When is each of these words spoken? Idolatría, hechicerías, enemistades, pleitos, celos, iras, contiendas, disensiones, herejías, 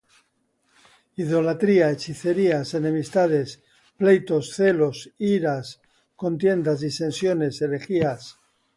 Idolatría, 1.23 1.85
hechicerías, 1.91 2.73
enemistades, 2.73 3.49
pleitos, 3.99 4.45
celos, 4.57 4.97
iras, 5.19 5.67
contiendas, 6.15 6.79
disensiones, 6.79 7.61
herejías, 7.61 8.23